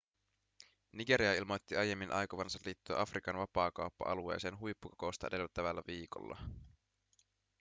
nigeria 0.91 1.33
ilmoitti 1.33 1.75
aiemmin 1.77 2.11
aikovansa 2.11 2.59
liittyä 2.65 3.01
afrikan 3.01 3.37
vapaakauppa-alueeseen 3.37 4.59
huippukokousta 4.59 5.27
edeltävällä 5.31 5.81
viikolla 5.87 6.37